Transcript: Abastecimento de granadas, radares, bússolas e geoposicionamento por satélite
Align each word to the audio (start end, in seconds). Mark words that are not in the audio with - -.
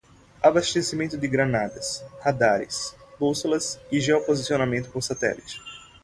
Abastecimento 0.41 1.15
de 1.15 1.27
granadas, 1.27 2.03
radares, 2.23 2.95
bússolas 3.19 3.79
e 3.91 3.99
geoposicionamento 3.99 4.89
por 4.89 5.03
satélite 5.03 5.61